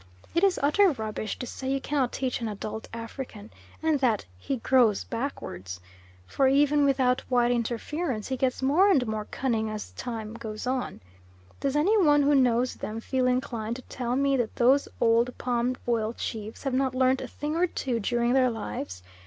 [0.33, 3.51] It is utter rubbish to say "You cannot teach an adult African,"
[3.83, 5.79] and that "he grows backwards";
[6.25, 10.65] for even without white interference he gets more and more cunning as the time goes
[10.65, 11.01] on.
[11.59, 15.77] Does any one who knows them feel inclined to tell me that those old palm
[15.87, 19.03] oil chiefs have not learnt a thing or two during their lives?